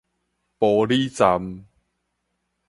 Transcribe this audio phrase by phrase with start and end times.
[0.57, 1.67] 埔里站